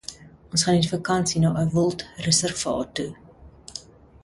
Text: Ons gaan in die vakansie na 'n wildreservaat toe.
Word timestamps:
Ons 0.51 0.63
gaan 0.67 0.77
in 0.77 0.85
die 0.85 0.93
vakansie 0.93 1.41
na 1.43 1.51
'n 1.65 1.69
wildreservaat 1.77 2.99
toe. 3.03 3.09